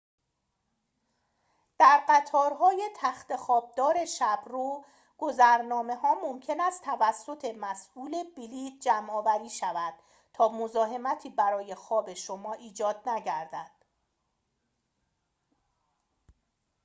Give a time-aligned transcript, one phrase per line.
[1.79, 4.85] در قطارهای تخت‌خواب دار شب رو
[5.17, 9.93] گذرنامه‌ها ممکن است توسط مسئول بلیط جمع آوری شود
[10.33, 13.71] تا مزاحمتی برای خواب شما ایجاد نگردد